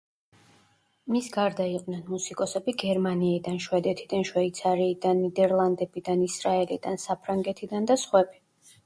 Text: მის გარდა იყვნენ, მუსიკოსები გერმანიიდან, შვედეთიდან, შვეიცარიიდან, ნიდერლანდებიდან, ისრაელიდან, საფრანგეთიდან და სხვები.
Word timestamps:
მის 1.15 1.25
გარდა 1.33 1.65
იყვნენ, 1.71 1.99
მუსიკოსები 2.13 2.73
გერმანიიდან, 2.83 3.59
შვედეთიდან, 3.65 4.25
შვეიცარიიდან, 4.31 5.21
ნიდერლანდებიდან, 5.27 6.25
ისრაელიდან, 6.29 6.99
საფრანგეთიდან 7.05 7.87
და 7.93 7.99
სხვები. 8.07 8.41